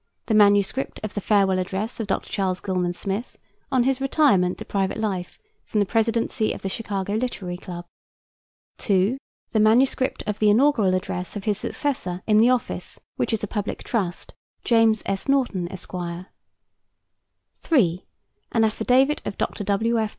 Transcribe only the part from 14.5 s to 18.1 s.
James S. Norton, Esq.; 3.